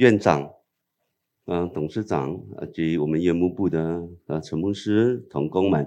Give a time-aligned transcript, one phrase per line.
[0.00, 0.50] 院长，
[1.44, 5.86] 呃董事长以及我们业务部的呃陈牧师同工们，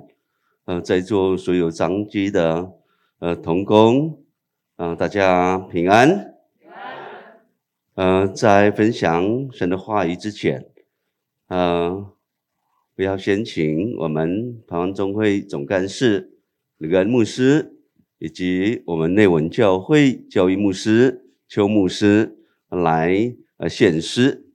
[0.66, 2.74] 呃在座所有长级的
[3.18, 4.24] 呃同工，
[4.76, 6.36] 呃大家平安。
[6.60, 7.42] 平安。
[7.96, 10.70] 呃在分享神的话语之前，
[11.48, 12.14] 呃
[12.96, 16.38] 我要先请我们台湾中会总干事
[16.78, 17.80] 李安牧师，
[18.20, 22.38] 以及我们内文教会教育牧师邱牧师
[22.70, 24.50] 来呃显示。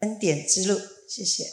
[0.00, 1.44] 恩典之路，谢谢。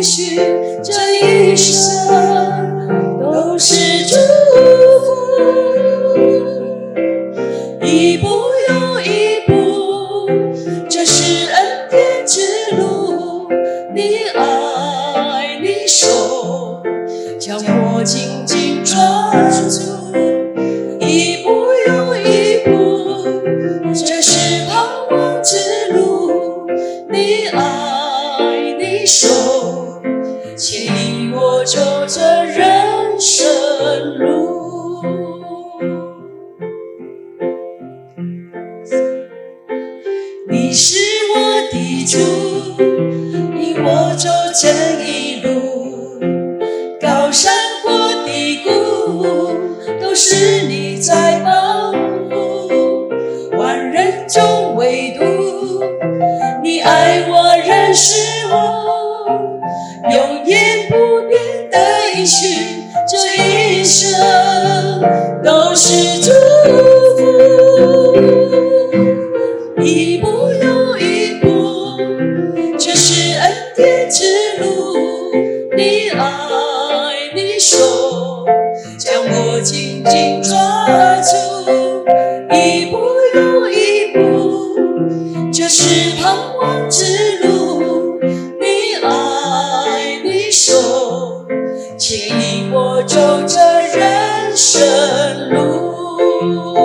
[0.00, 0.34] 也许
[0.82, 2.08] 这一生
[3.20, 4.29] 都是注定。
[50.14, 51.59] 是你在把
[96.40, 96.79] 感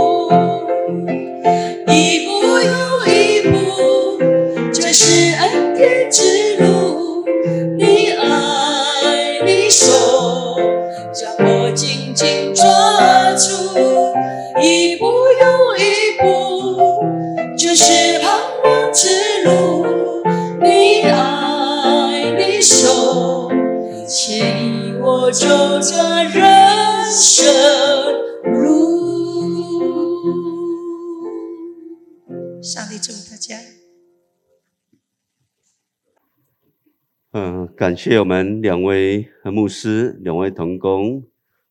[38.08, 41.24] 谢我们两位牧师、两位同工，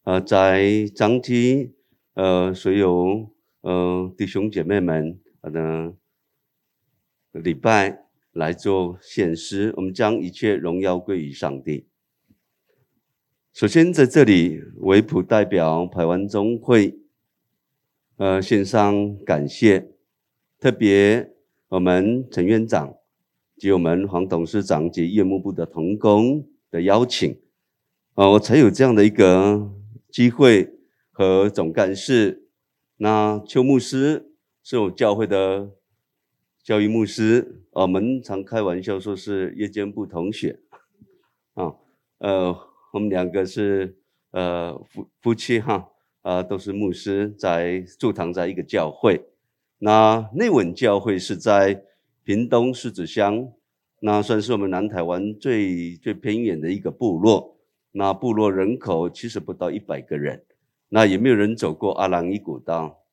[0.02, 1.76] 呃，在张基，
[2.14, 3.30] 呃，所有
[3.60, 5.94] 呃弟兄姐妹们呃的
[7.30, 11.86] 礼拜来做献诗，我们将一切荣耀归于上帝。
[13.52, 16.98] 首先在这里，维普代表台湾中会，
[18.16, 19.92] 呃，献上感谢，
[20.58, 21.30] 特别
[21.69, 22.96] 我们陈院长。
[23.56, 27.40] 及我们黄董事长及业务部的同工的邀请，
[28.14, 29.70] 啊，我才有这样的一个
[30.10, 30.74] 机会
[31.12, 32.48] 和总干事，
[32.96, 34.32] 那邱牧师
[34.64, 35.70] 是我教会的
[36.64, 40.58] 教育牧师，我们常开玩笑说是夜间部同学，
[41.54, 41.76] 啊，
[42.18, 42.56] 呃，
[42.92, 43.96] 我们两个是
[44.32, 45.90] 呃夫夫妻哈，
[46.22, 49.28] 啊，都是牧师，在驻堂在一个教会，
[49.78, 51.84] 那内文教会是在。
[52.25, 53.53] 屏东狮子乡，
[54.00, 57.59] 那算是我们南台湾最最偏远的一个部落。
[57.93, 60.43] 那部落人口其实不到一百个人。
[60.88, 63.05] 那有没有人走过阿朗壹古道？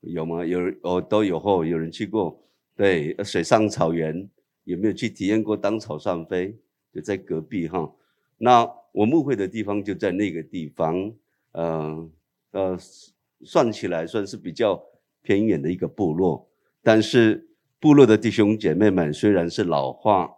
[0.00, 0.44] 有吗？
[0.44, 2.38] 有哦，都有后有人去过。
[2.76, 4.28] 对，水上草原
[4.64, 6.56] 有没有去体验过当草上飞？
[6.92, 7.90] 就在隔壁哈。
[8.38, 11.12] 那我牧会的地方就在那个地方。
[11.52, 12.10] 呃
[12.52, 12.78] 呃，
[13.44, 14.82] 算起来算是比较
[15.22, 16.48] 偏远的一个部落，
[16.82, 17.46] 但是
[17.82, 20.30] 部落的弟兄姐妹们虽然是老化，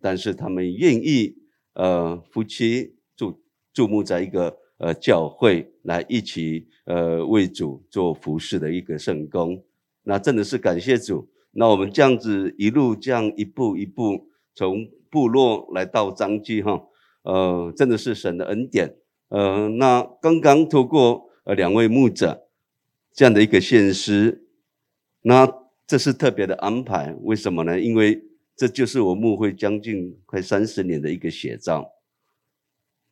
[0.00, 1.36] 但是他们愿意
[1.74, 3.44] 呃夫妻注
[3.74, 9.62] 注目在一个呃教会来一起呃为主做服事的一个圣工，
[10.04, 11.28] 那真的是感谢主。
[11.50, 16.82] 那我们这样子一路这样一步一步从部落来到彰基哈，
[17.24, 18.96] 呃，真的是神的恩典。
[19.28, 22.48] 呃，那刚刚透过呃两位牧者
[23.12, 24.46] 这样的一个现实，
[25.20, 27.14] 那这是特别的安排。
[27.22, 27.78] 为什么呢？
[27.78, 28.22] 因为
[28.56, 31.92] 这就是我牧会将近快三十年的一个写照，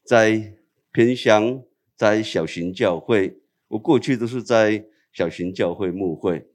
[0.05, 0.55] 在
[0.93, 1.62] 偏乡，
[1.97, 3.38] 在小型教会，
[3.69, 6.47] 我过去都是在小型教会牧会，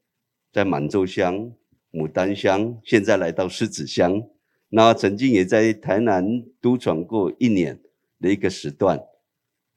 [0.51, 1.53] 在满洲乡。
[1.91, 4.21] 牡丹乡，现在来到狮子乡，
[4.69, 7.81] 那曾经也在台南督闯过一年
[8.21, 9.01] 的一个时段，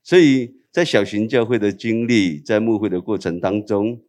[0.02, 4.02] 所以在小型教会的经历，在牧会的过程当中，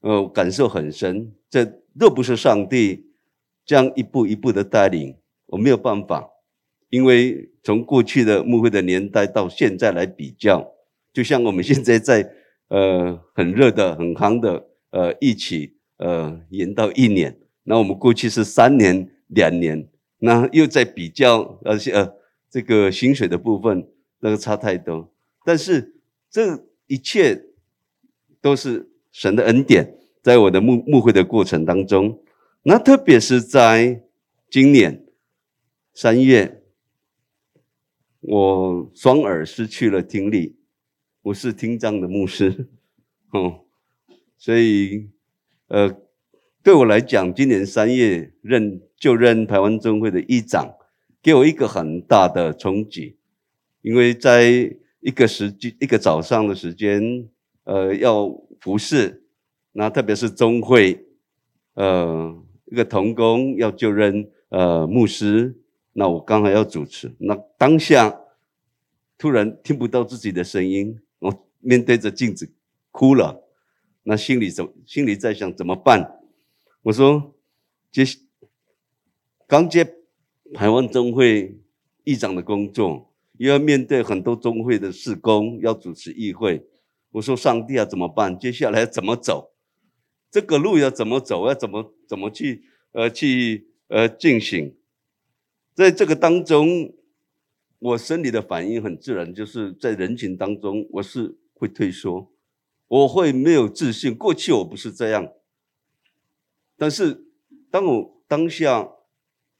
[0.00, 1.32] 呃，感受很深。
[1.48, 3.06] 这若不是上帝
[3.64, 5.16] 这样一步一步的带领，
[5.46, 6.30] 我没有办法，
[6.90, 10.72] 因为从过去的牧会的年代到现在来比较，
[11.12, 12.32] 就像我们现在在
[12.68, 15.74] 呃很热的、很夯的呃一起。
[15.98, 19.88] 呃，延到一年，那我们过去是三年、两年，
[20.18, 22.12] 那又在比较，而且呃，
[22.50, 23.88] 这个薪水的部分
[24.20, 25.10] 那个差太多。
[25.42, 25.94] 但是
[26.28, 27.46] 这一切
[28.42, 32.22] 都是神的恩典，在我的牧牧会的过程当中，
[32.64, 34.02] 那特别是在
[34.50, 35.06] 今年
[35.94, 36.62] 三月，
[38.20, 40.58] 我双耳失去了听力，
[41.22, 42.68] 我是听障的牧师，
[43.32, 43.64] 哦，
[44.36, 45.08] 所以。
[45.68, 45.96] 呃，
[46.62, 50.76] 对我来讲，今年三月任就任台湾中会的议长，
[51.20, 53.16] 给我一个很大的冲击，
[53.80, 57.28] 因为在一个时间一个早上的时间，
[57.66, 58.28] 呃，要
[58.60, 59.24] 服侍，
[59.72, 61.04] 那特别是中会，
[61.74, 65.60] 呃，一个童工要就任呃牧师，
[65.92, 68.20] 那我刚好要主持，那当下
[69.18, 72.54] 突然听不到自己的声音，我面对着镜子
[72.92, 73.42] 哭了。
[74.04, 76.20] 那心里怎心里在想怎么办？
[76.82, 77.34] 我说
[77.90, 78.04] 接
[79.48, 79.84] 刚接
[80.54, 81.58] 台湾中会
[82.04, 86.64] 议长的工作，又要面对很多中会的事工，要主持议会。
[87.12, 88.38] 我说上帝啊，怎么办？
[88.38, 89.52] 接下来怎么走？
[90.30, 91.46] 这个路要怎么走？
[91.46, 94.76] 要怎么怎么去呃去呃进行？
[95.74, 96.94] 在这个当中，
[97.78, 102.32] 我生理的反应很自然，就是在人群当中，我是会退缩。
[102.88, 105.32] 我会没有自信，过去我不是这样，
[106.76, 107.26] 但是
[107.68, 108.92] 当我当下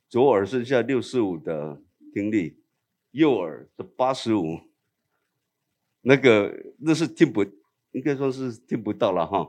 [0.08, 1.82] 左耳剩下六十五的
[2.14, 2.60] 听力，
[3.10, 4.60] 右耳是八十五，
[6.06, 7.44] 那个那是听不，
[7.90, 9.48] 应该说是听不到了哈。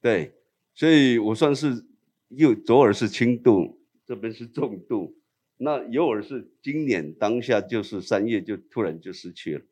[0.00, 0.34] 对，
[0.74, 1.86] 所以我算是
[2.28, 5.16] 右左耳是轻度，这边是重度，
[5.56, 9.64] 那右耳是今年当下就是三月就突然就失去了，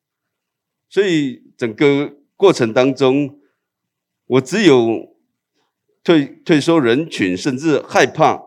[0.88, 3.38] 所以整个过程当中。
[4.26, 5.14] 我只有
[6.03, 8.41] 退退缩人群，甚至害怕，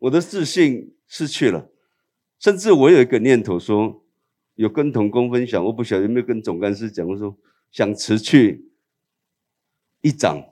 [0.00, 1.70] 我的自信失去了，
[2.38, 3.99] 甚至我有一个念头说，
[4.60, 7.34] 有跟同工分享，我不晓得有没有跟总干事讲，我说
[7.70, 8.70] 想辞去
[10.02, 10.44] 一长，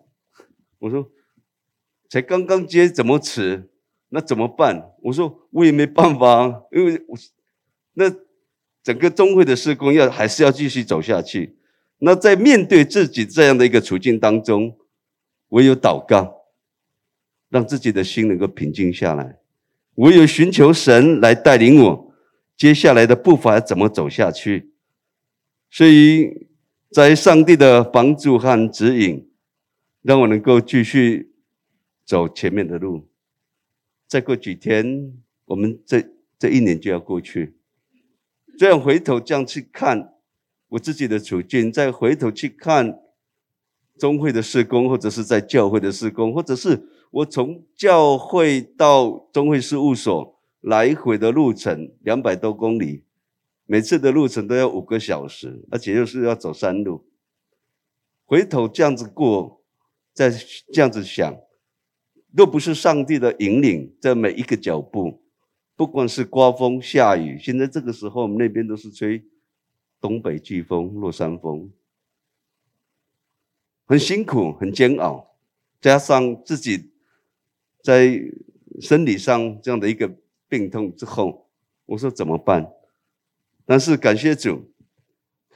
[0.79, 1.11] 我说
[2.09, 3.69] 才刚刚接怎么辞？
[4.09, 4.95] 那怎么办？
[5.03, 7.19] 我说我也没办法，因为我
[7.93, 8.11] 那
[8.83, 11.59] 整个中会的施工要还是要继续走下去。
[11.99, 14.75] 那在面对自己这样的一个处境当中，
[15.49, 16.47] 唯有祷告，
[17.51, 19.39] 让自己的心能够平静下来；
[19.97, 22.08] 唯有寻求神来带领我
[22.59, 24.75] 接下来的步伐怎么走下去。
[25.71, 26.49] 所以
[26.91, 29.31] 在上帝的帮助和指引，
[30.03, 31.33] 让我能够继续
[32.05, 33.09] 走前面的路。
[34.09, 36.05] 再过几天，我们这
[36.39, 37.55] 这一年就要过去，
[38.59, 40.15] 这样回头这样去看。
[40.71, 43.01] 我自己的处境，再回头去看
[43.99, 53.05] 中会的施工，或者是在教会的施工，或者是我从教会到中会事务所来回的路程两百多公里，
[53.67, 57.07] 每次的路程都要五个小时，而且又是要走山路。
[58.25, 59.63] 回头这样子过，
[60.13, 60.31] 再
[60.73, 61.37] 这样子想，
[62.33, 65.23] 若不是上帝的引领，在每一个脚步，
[65.77, 69.25] 不管是刮风下雨，现在这个时候我们那边都是吹。
[70.01, 71.73] 东北季风、落山风，
[73.85, 75.35] 很辛苦、很煎熬，
[75.81, 76.93] 加上自己
[77.83, 78.17] 在
[78.81, 80.15] 生理上这样的一个
[80.49, 81.49] 病痛之后，
[81.87, 82.73] 我说怎么办？
[83.67, 84.73] 但是感谢主，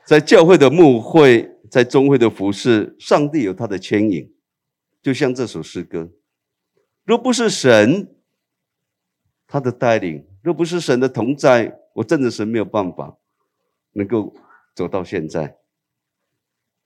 [0.05, 4.33] 在教会的牧会，在中会的服侍，上帝有他的牵引，
[5.01, 6.11] 就像这首诗歌。
[7.05, 8.15] 若不是神
[9.47, 13.17] 他的带领，若不是神的同在，我真的是没有办法
[13.93, 14.35] 能够
[14.75, 15.57] 走到现在。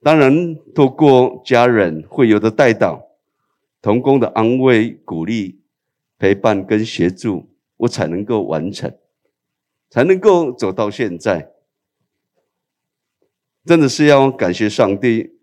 [0.01, 3.07] 当然，透过家人会有的带导，
[3.81, 5.61] 同工的安慰、鼓励、
[6.17, 8.97] 陪伴跟协助，我才能够完成，
[9.89, 11.53] 才能够走到现在。
[13.65, 15.39] 真的是要感谢上帝，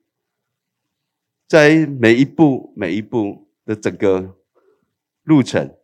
[1.46, 4.36] 在每一步每一步的整个
[5.22, 5.76] 路程，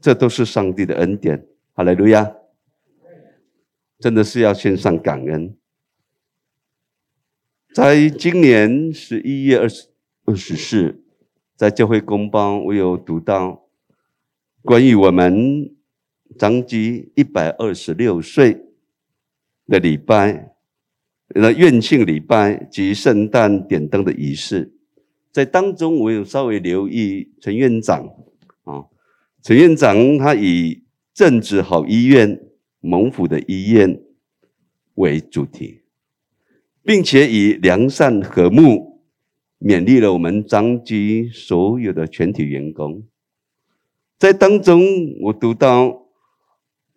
[0.00, 1.46] 这都是上帝的恩典。
[1.72, 2.36] 哈利路亚！
[3.98, 5.56] 真的是要献上感恩。
[7.74, 9.88] 在今年十一月二十
[10.24, 11.02] 二十四，
[11.54, 13.68] 在教会公报，我有读到
[14.62, 15.74] 关于我们
[16.38, 18.66] 张基一百二十六岁。
[19.70, 20.56] 的礼拜，
[21.28, 24.74] 那院庆礼拜及圣诞点灯的仪式，
[25.30, 28.04] 在当中我有稍微留意陈院长
[28.64, 28.86] 啊，
[29.44, 30.82] 陈院长他以
[31.14, 32.36] 正直好医院、
[32.80, 34.02] 蒙福的医院
[34.94, 35.82] 为主题，
[36.82, 39.04] 并且以良善和睦
[39.60, 43.04] 勉励了我们张基所有的全体员工，
[44.20, 44.84] 在当中
[45.22, 46.06] 我读到。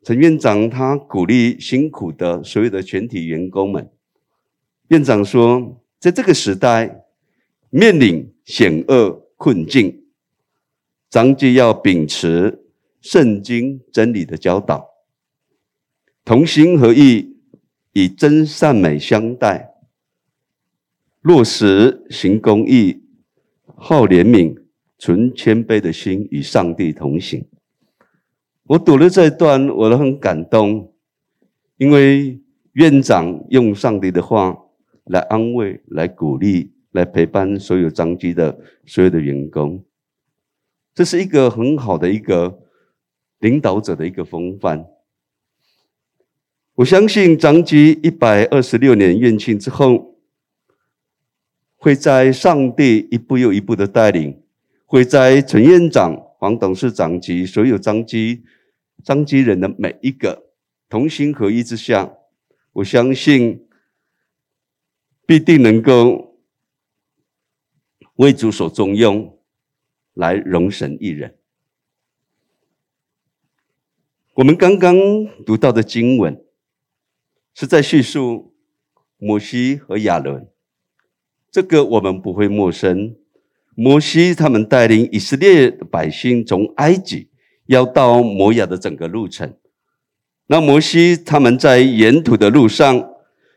[0.06, 3.90] 陈院长他鼓励辛苦的所有的全体员工们。
[4.90, 7.06] 院长说，在这个时代
[7.70, 10.04] 面临险恶困境，
[11.10, 12.66] 张基要秉持
[13.00, 14.90] 圣经真理的教导，
[16.26, 17.38] 同心合意，
[17.94, 19.74] 以真善美相待，
[21.22, 23.02] 落实行公义，
[23.78, 24.63] 好怜悯，
[25.04, 27.46] 存谦卑的心，与上帝同行。
[28.64, 30.94] 我读了这一段，我都很感动，
[31.76, 32.40] 因为
[32.72, 34.58] 院长用上帝的话
[35.04, 39.84] 来安慰、来鼓励、来陪伴所有张基的所有的员工，
[40.96, 42.62] 这是一个很好的一个
[43.40, 44.86] 领导者的一个风范。
[46.76, 50.16] 我相信张基一百二十六年院庆之后，
[51.76, 54.42] 会在上帝一步又一步的带领，
[54.94, 58.44] 会在陈院长、黄董事长及所有张基。
[59.04, 60.52] 张基人的每一个
[60.88, 62.16] 同心合一之下，
[62.74, 63.68] 我相信
[65.26, 66.38] 必定能够
[68.18, 69.40] 为主所重用，
[70.14, 71.40] 来荣神一人。
[74.36, 74.96] 我们刚刚
[75.44, 76.46] 读到的经文
[77.56, 78.56] 是在叙述
[79.18, 80.48] 摩西和亚伦，
[81.50, 83.16] 这个我们不会陌生。
[83.76, 87.30] 摩西他们带领以色列百姓从埃及。
[87.68, 89.54] 要到摩亚的整个路程，
[90.48, 93.10] 那摩西他们在沿途的路上，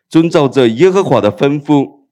[0.09, 2.03] 遵照着耶和华的吩咐，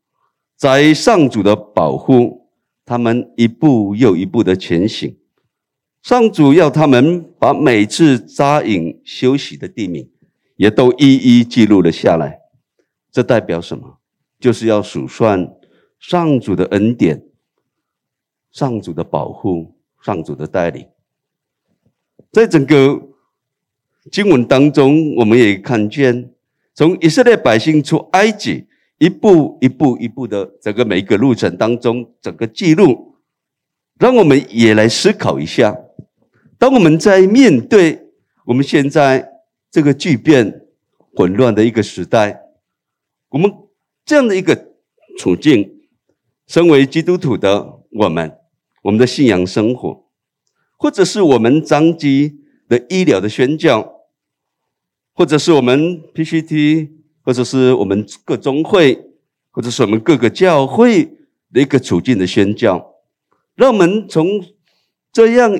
[0.57, 2.49] 在上主的保护，
[2.85, 5.17] 他们一步又一步的前行。
[6.03, 10.11] 上主要他们把每次扎营休息的地名，
[10.57, 12.41] 也都一一记录了下来。
[13.13, 14.01] 这代表什么？
[14.41, 15.49] 就是要数算
[16.01, 17.23] 上主的恩典、
[18.55, 20.87] 上主的保护、上主的带领。
[22.31, 23.03] 在整个
[24.13, 26.33] 经文当中，我们也看见，
[26.73, 28.67] 从以色列百姓出埃及，
[28.99, 33.17] 一步一步一步的整个每一个路程当中，整个记录，
[33.99, 35.77] 让我们也来思考一下：
[36.57, 38.07] 当我们在面对
[38.45, 40.67] 我们现在这个巨变
[41.17, 42.41] 混乱的一个时代，
[43.31, 43.53] 我们
[44.05, 44.71] 这样的一个
[45.19, 45.81] 处境，
[46.47, 48.37] 身为基督徒的我们，
[48.85, 50.05] 我们的信仰生活。
[50.77, 54.03] 或者是我们张基的医疗的宣教，
[55.15, 56.91] 或者是我们 PCT，
[57.23, 59.07] 或者是我们各宗会，
[59.51, 61.05] 或者是我们各个教会
[61.53, 62.97] 的一个处境的宣教，
[63.55, 64.45] 让我们从
[65.11, 65.53] 这样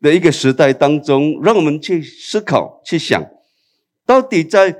[0.00, 3.20] 的一个时代当中，让我们去思考、去想，
[4.06, 4.78] 到底在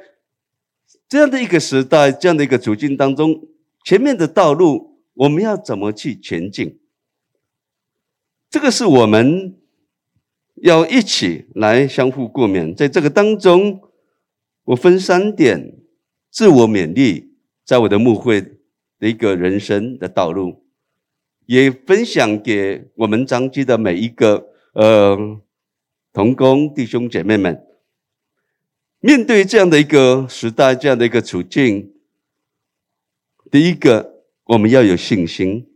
[1.08, 3.42] 这样的一个时代、这样的一个处境当中，
[3.84, 6.78] 前面的道路我们要怎么去前进？
[8.50, 9.56] 这个是我们
[10.56, 12.74] 要一起来相互共勉。
[12.74, 13.80] 在这个当中，
[14.64, 15.78] 我分三点
[16.30, 18.40] 自我勉励，在我的牧会
[18.98, 20.64] 的一个人生的道路，
[21.46, 25.40] 也分享给我们张基的每一个呃
[26.12, 27.64] 同工弟兄姐妹们。
[28.98, 31.94] 面对这样的一个时代，这样的一个处境，
[33.48, 35.68] 第一个，我们要有信心，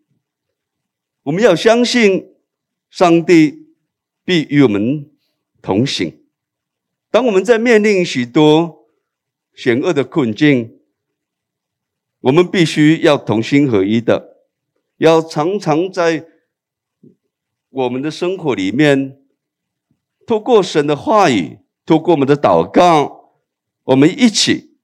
[1.23, 2.34] 我们要相信。
[2.95, 3.67] 上帝
[4.25, 5.11] 必与我们
[5.61, 6.17] 同行。
[7.11, 8.87] 当我们在面临许多
[9.53, 10.79] 险恶的困境，
[12.21, 14.37] 我们必须要同心合一的，
[14.99, 16.25] 要常常在
[17.69, 19.19] 我们的生活里面，
[20.25, 23.41] 透过神的话语，透过我们的祷告，
[23.83, 24.77] 我们一起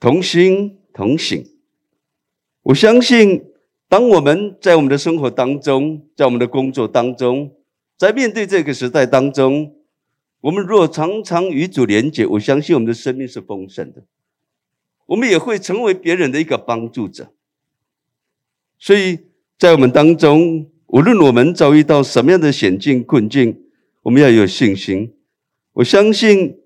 [0.00, 1.46] 同心同行。
[2.62, 3.44] 我相信，
[3.88, 7.54] 当我们在我们的生活当中，在我们的工作当中，
[7.96, 9.76] 在面对这个时代当中，
[10.40, 14.02] 我们若常常与主连结，我相信我们的生命是丰盛的，
[15.06, 17.32] 我们也会成为别人的一个帮助者。
[18.78, 19.20] 所以
[19.56, 23.62] 在我们当中，无论我们遭遇到什么样的险境困境，
[24.02, 25.14] 我们要有信心。
[25.74, 26.58] 我相信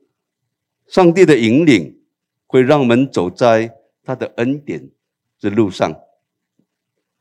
[0.86, 2.00] 上帝的引领
[2.46, 4.88] 会让我们走在他的恩典
[5.40, 6.00] 的路上。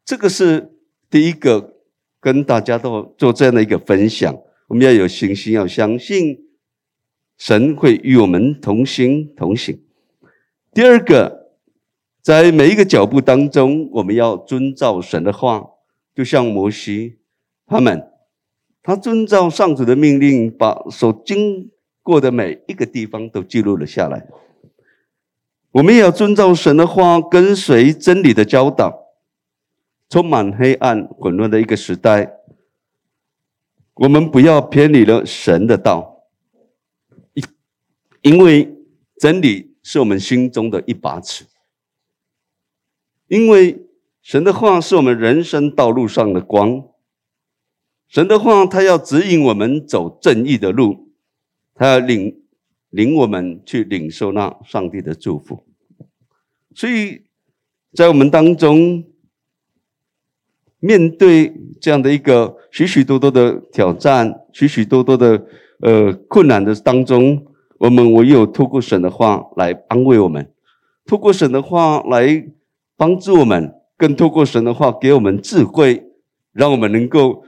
[0.10, 0.74] 这个是
[1.08, 1.76] 第一个。
[2.22, 4.38] 跟大家都做这样的一个分享，
[4.68, 6.38] 我们要有信心，要相信
[7.38, 9.80] 神会与我们同心同行。
[10.74, 11.54] 第二个，
[12.22, 15.66] 在每一个脚步当中，我们要遵照神的话，
[16.14, 17.20] 就像摩西
[17.66, 18.12] 他们，
[18.84, 21.72] 他遵照上主的命令，把所经
[22.04, 24.28] 过的每一个地方都记录了下来。
[25.72, 29.09] 我们也要遵照神的话，跟随真理的教导。
[30.10, 32.40] 充满黑暗混乱的一个时代，
[33.94, 36.24] 我们不要偏离了神的道，
[37.34, 37.44] 因
[38.24, 38.76] 因为
[39.18, 41.46] 真理是我们心中的一把尺，
[43.28, 43.86] 因为
[44.24, 46.88] 神的话是我们人生道路上的光，
[48.08, 51.14] 神的话他要指引我们走正义的路，
[51.76, 52.42] 他要领
[52.90, 55.68] 领我们去领受那上帝的祝福，
[56.74, 57.26] 所以
[57.94, 59.06] 在我们当中。
[60.80, 65.46] 面对这样的一个许许多多的挑战，许许多多的
[65.82, 67.46] 呃困难的当中，
[67.78, 70.52] 我们唯有透过神的话来安慰我们，
[71.06, 72.46] 透过神的话来
[72.96, 76.06] 帮助我们，更透过神的话给我们智慧，
[76.54, 77.44] 让我们能够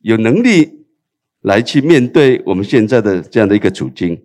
[0.00, 0.86] 有能力
[1.42, 4.22] 来去面对我们现在的这样的一个处境。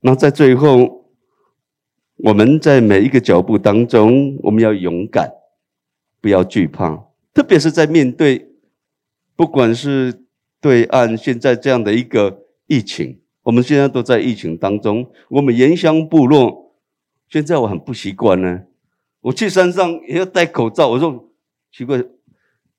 [0.00, 1.06] 那在最后，
[2.16, 5.30] 我们在每一个脚步当中，我们要勇敢。
[6.20, 8.50] 不要惧怕，特别是在面对，
[9.34, 10.26] 不管是
[10.60, 15.10] 对岸现在这样的一个疫情，我们现在都在疫情当中。
[15.30, 16.76] 我们原乡部落，
[17.28, 18.64] 现在我很不习惯呢。
[19.22, 21.32] 我去山上也要戴口罩，我说
[21.72, 22.04] 奇怪，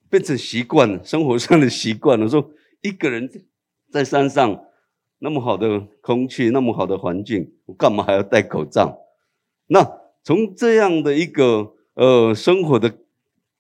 [0.08, 2.26] 变成习惯了，生活上的习惯了。
[2.26, 2.52] 我说
[2.82, 3.28] 一个人
[3.92, 4.64] 在山上，
[5.18, 9.00] 那么好的空气，那么好的环境，我干嘛还要戴口罩？
[9.68, 12.98] 那从这样的一个呃生活的。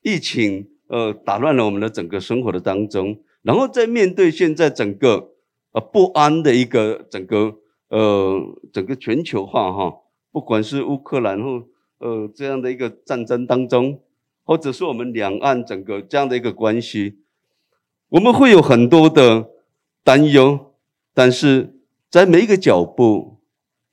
[0.01, 5.31] 疫情呃打乱了我们的整个生活的当中，然后在面对现在整个
[5.73, 7.59] 呃不安的一个整个
[7.89, 8.39] 呃
[8.73, 9.93] 整个全球化哈，
[10.31, 11.67] 不管是乌克兰或
[11.99, 14.01] 呃这样的一个战争当中，
[14.43, 17.19] 或者是我们两岸整个这样的一个关系，
[18.09, 19.51] 我们会有很多的
[20.03, 20.73] 担忧，
[21.13, 21.75] 但是
[22.09, 23.37] 在每一个脚步，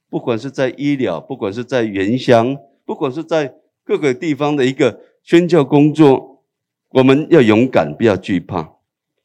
[0.08, 5.00] 不管是在医疗，不管是在原乡，不管是在各个地方的一个。
[5.28, 6.42] 宣教工作，
[6.88, 8.76] 我们要勇敢，不要惧怕。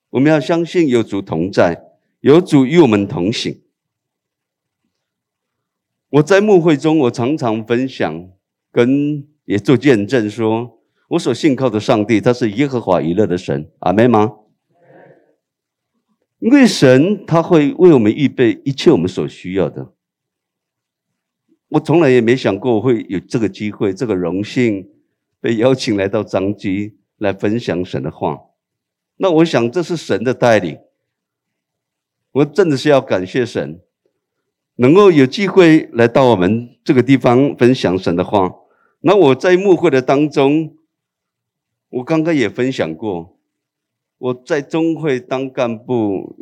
[0.10, 1.82] 我们要相信有主同在，
[2.20, 3.62] 有主与我们同行。
[6.10, 8.30] 我在牧会中，我常常分享，
[8.70, 13.72] 跟也做见证说，我所信靠的上帝，他是耶和华以勒的神。
[13.80, 14.39] 阿们吗？
[16.39, 19.94] 因为神他会为我们预备一切我们所需要的。
[21.70, 24.89] 我从来也没想过会有这个机会，这个荣幸。
[25.44, 28.46] 被邀请来到张基来分享神的话，
[29.18, 30.80] 那我想这是神的带领。
[32.32, 33.82] 我真的是要感谢神，
[34.78, 38.56] 能够有机会来到我们这个地方分享神的话。
[39.02, 40.78] 那我在牧会的当中，
[41.90, 43.38] 我刚刚也分享过，
[44.18, 46.38] 我在中会当干部，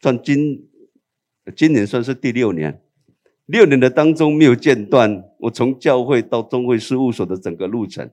[0.00, 0.68] 算今
[1.54, 2.82] 今年算是第六年，
[3.46, 5.24] 六年的当中没有间断。
[5.38, 8.10] 我从教会到中会事务所的整个路程。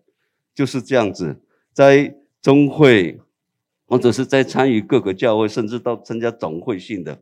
[0.58, 1.40] 就是这样子，
[1.72, 3.20] 在中会，
[3.86, 7.22] 或者是在参与各个教会，甚至到参加总会性的，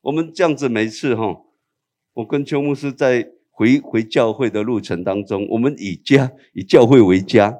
[0.00, 1.42] 我们这样子每次哈，
[2.14, 7.54] 我跟邱牧师在回回教会的路程当中，我们以家以教会为家，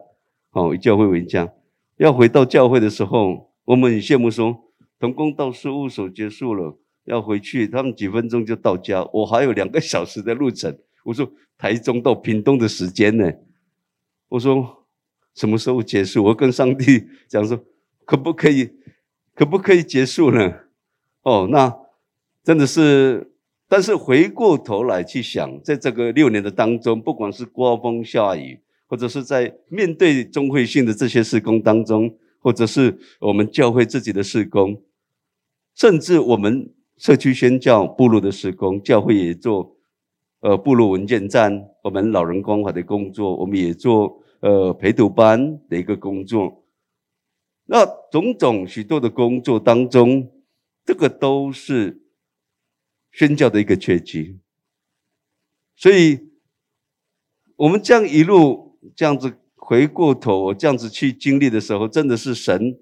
[0.52, 1.52] 哦，以教会为家。
[1.98, 10.78] 要回到教会的时候，我们很羡慕说，同工到事务所结束了，要回去，他们几分钟就到家，我还有两个小时的路程。
[11.04, 13.30] 我说台中到屏东的时间呢？
[14.30, 14.79] 我说。
[15.34, 16.24] 什么时候结束？
[16.24, 17.58] 我跟上帝讲说，
[18.04, 18.70] 可不可以，
[19.34, 20.52] 可不可以结束呢？
[21.22, 21.74] 哦，那
[22.42, 23.32] 真的是
[23.68, 34.82] 但是回过头来去想，在这个六年的当中，不管是刮风下雨，或者是在面对中会性的这些事工当中，或者是我们教会自己的事工，
[35.76, 39.76] 甚至我们社区宣教部落的事工，教会也做
[40.40, 46.64] 呃部落文件站，我们老人关怀的工作，我们也做呃陪读班的一个工作。
[47.66, 50.32] 那种种许多的工作当中，
[50.84, 52.02] 这个都是
[53.12, 54.40] 宣教的一个契机。
[55.76, 56.30] 所以，
[57.56, 62.80] 我们这样一路这样子回过头，这样子去经历的时候，真的是神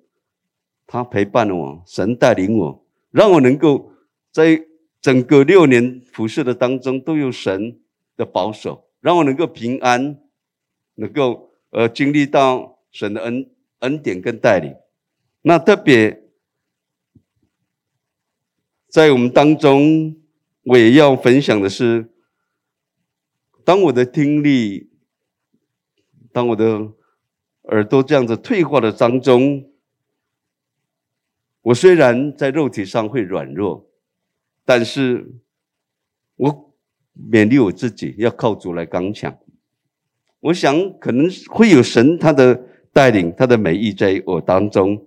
[0.87, 3.93] 他陪伴我，神带领我，让我能够
[4.33, 4.65] 在
[5.03, 7.79] 整个六年服事的当中都有神
[8.17, 10.19] 的保守，让我能够平安，
[10.95, 13.51] 能够而经历到神的恩。
[13.81, 14.75] 恩典跟带领，
[15.43, 16.25] 那特别
[18.89, 20.21] 在我们当中，
[20.65, 22.13] 我也要分享的是，
[23.65, 24.91] 当我的听力，
[26.33, 26.93] 当我的
[27.67, 29.71] 耳朵这样子退化的当中，
[31.63, 33.89] 我虽然在肉体上会软弱，
[34.65, 35.37] 但是
[36.35, 36.75] 我
[37.31, 39.39] 勉励我自己要靠主来刚强。
[40.41, 42.65] 我想可能会有神他的。
[42.91, 45.07] 带领他的美意在我当中，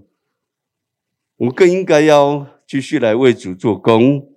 [1.36, 4.34] 我更应该要继续来为主做工，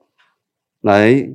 [0.80, 1.30] 来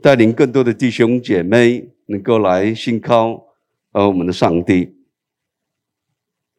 [0.00, 3.48] 带领更多的弟兄姐妹能够来信靠
[3.90, 4.96] 呃我们的上帝。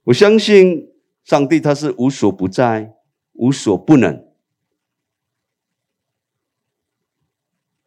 [0.04, 0.92] 我相信
[1.24, 2.94] 上帝他是无所不在、
[3.32, 4.24] 无所不能，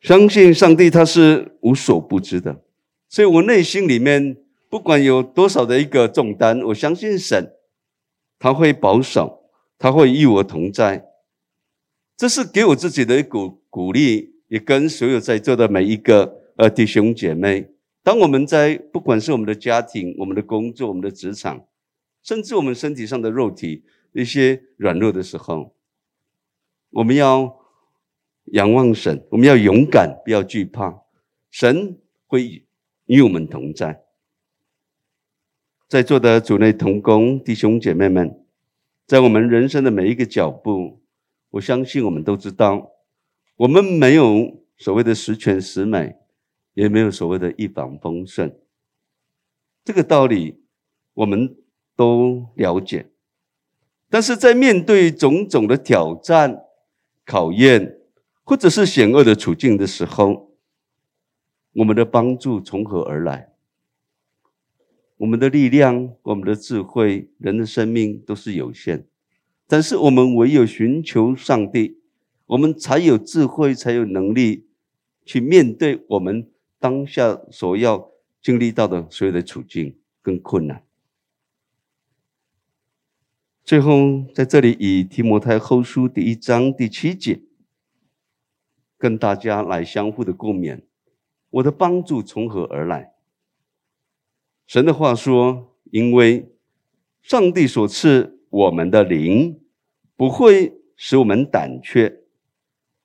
[0.00, 2.64] 相信上帝他是无所不知的，
[3.08, 4.36] 所以我内心里面。
[4.68, 7.52] 不管有多少的一个重担，我相信神，
[8.36, 9.44] 他会保守，
[9.78, 11.06] 他会与我同在。
[12.16, 17.70] 这是给我自己的一股鼓励，也跟所有在座的每一个呃弟兄姐妹。
[18.02, 21.64] 当我们在不管是我们的家庭、我们的工作、我们的职场，
[22.24, 25.76] 甚至我们身体上的肉体一些软弱的时候，
[26.90, 27.56] 我们要
[28.46, 31.02] 仰望神，我们要勇敢，不要惧怕，
[31.52, 32.65] 神会
[33.06, 34.04] 与我们同在。
[35.88, 38.44] 在座的主内同工弟兄姐妹们，
[39.06, 41.02] 在我们人生的每一个脚步，
[41.50, 42.90] 我相信我们都知道，
[43.56, 46.16] 我们没有所谓的十全十美，
[46.74, 48.58] 也没有所谓的一帆风顺。
[49.84, 50.64] 这个道理
[51.14, 51.56] 我们
[51.94, 53.10] 都了解，
[54.10, 56.64] 但是在面对种种的挑战、
[57.24, 58.00] 考验，
[58.42, 60.45] 或者是险恶的处境的时候，
[61.76, 63.52] 我们的帮助从何而来？
[65.18, 69.06] 我们的力量、我们的智慧、人的生命都是有限，
[69.66, 71.98] 但是我们唯有寻求上帝，
[72.46, 74.66] 我们才有智慧，才有能力
[75.24, 78.10] 去面对我们当下所要
[78.40, 80.82] 经历到的所有的处境跟困难。
[83.64, 87.42] 最后，在这里以提摩太后书第一章第七节，
[88.96, 90.82] 跟大家来相互的共勉：
[91.50, 93.12] 我的帮助从何而来？
[94.66, 96.52] 神的话说：“因为
[97.22, 99.60] 上帝所赐我们的灵，
[100.16, 102.22] 不会使我们胆怯，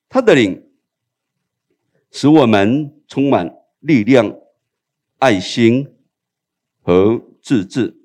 [0.09, 0.67] 他的灵
[2.09, 4.35] 使我们充满力量、
[5.19, 5.87] 爱心
[6.81, 7.95] 和自制。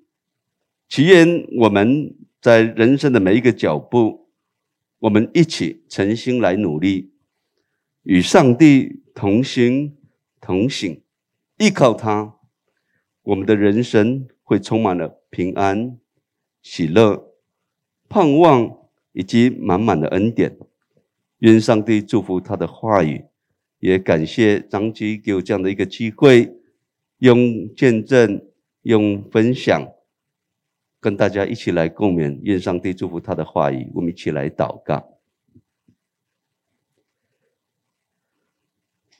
[0.88, 4.28] 祈愿我们在人生的每一个脚步，
[4.98, 7.10] 我们一起诚心来努力，
[8.02, 9.95] 与上帝同行
[10.46, 11.02] 同行，
[11.58, 12.36] 依靠他。”
[13.24, 15.98] 我们的人生会充满了平安、
[16.62, 17.34] 喜乐、
[18.08, 18.78] 盼望
[19.10, 20.56] 以及满满的恩典。
[21.38, 23.24] 愿上帝祝福他的话语，
[23.80, 26.54] 也感谢张基给我这样的一个机会，
[27.18, 28.48] 用见证、
[28.82, 29.92] 用分享，
[31.00, 32.38] 跟大家一起来共勉。
[32.42, 35.15] 愿上帝祝福他的话语，我们一起来祷告。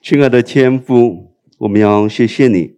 [0.09, 2.77] 亲爱的天父，我们要谢谢你。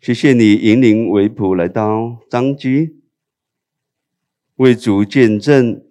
[0.00, 3.00] 谢谢你引领维普来到张居，
[4.56, 5.84] 为主见证、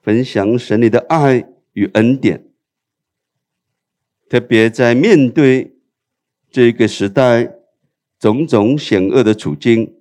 [0.00, 2.50] 分享神你的爱与恩典。
[4.28, 5.76] 特别在面对
[6.50, 7.54] 这个时代
[8.18, 9.94] 种种险恶的处境，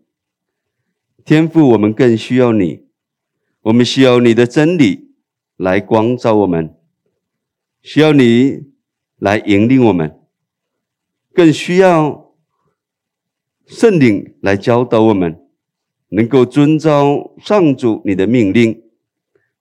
[1.24, 2.88] 天父，我们更需要你，
[3.62, 5.12] 我们需要你的真理
[5.56, 6.76] 来光照我们，
[7.84, 8.71] 需要你
[9.22, 10.20] 来引领我们，
[11.32, 12.34] 更需要。
[13.68, 15.40] 圣灵来教导我们，
[16.10, 18.82] 能够遵照上主你的命令，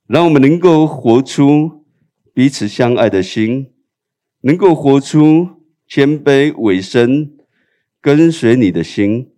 [0.06, 1.84] 让我们能够活出
[2.32, 3.70] 彼此相爱的心，
[4.40, 5.46] 能够活出
[5.86, 7.36] 谦卑委身、
[8.00, 9.30] 跟随你的心。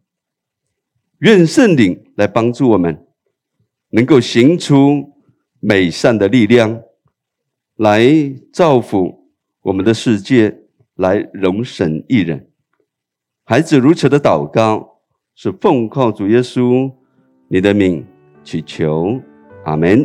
[1.18, 3.04] 愿圣灵来帮助我们，
[3.90, 5.12] 能够行出
[5.58, 6.80] 美善的力量，
[7.76, 8.08] 来
[8.52, 9.21] 造福
[9.62, 10.58] 我们的世界，
[10.96, 12.50] 来容神一人。
[13.44, 14.98] 孩子如此的祷告，
[15.36, 16.92] 是奉靠主耶稣
[17.48, 18.04] 你的名
[18.42, 19.20] 祈求，
[19.64, 20.04] 阿门。